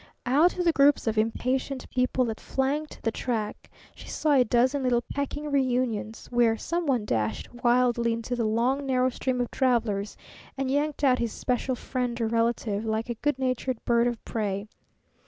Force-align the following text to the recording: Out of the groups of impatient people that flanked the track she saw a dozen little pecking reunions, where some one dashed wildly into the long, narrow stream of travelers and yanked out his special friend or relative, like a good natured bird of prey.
Out 0.25 0.57
of 0.57 0.65
the 0.65 0.71
groups 0.73 1.05
of 1.05 1.15
impatient 1.19 1.87
people 1.91 2.25
that 2.25 2.39
flanked 2.39 3.03
the 3.03 3.11
track 3.11 3.69
she 3.93 4.07
saw 4.09 4.31
a 4.31 4.43
dozen 4.43 4.81
little 4.81 5.03
pecking 5.13 5.51
reunions, 5.51 6.25
where 6.31 6.57
some 6.57 6.87
one 6.87 7.05
dashed 7.05 7.53
wildly 7.63 8.11
into 8.11 8.35
the 8.35 8.43
long, 8.43 8.83
narrow 8.87 9.09
stream 9.11 9.39
of 9.39 9.51
travelers 9.51 10.17
and 10.57 10.71
yanked 10.71 11.03
out 11.03 11.19
his 11.19 11.31
special 11.33 11.75
friend 11.75 12.19
or 12.19 12.25
relative, 12.25 12.83
like 12.83 13.11
a 13.11 13.21
good 13.21 13.37
natured 13.37 13.77
bird 13.85 14.07
of 14.07 14.25
prey. 14.25 14.67